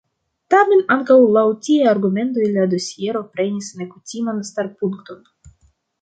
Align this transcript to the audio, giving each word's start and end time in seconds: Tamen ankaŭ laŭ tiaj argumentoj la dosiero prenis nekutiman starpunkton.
Tamen 0.53 0.79
ankaŭ 0.95 1.17
laŭ 1.35 1.43
tiaj 1.67 1.91
argumentoj 1.91 2.47
la 2.55 2.65
dosiero 2.73 3.23
prenis 3.35 3.69
nekutiman 3.83 4.45
starpunkton. 4.53 5.25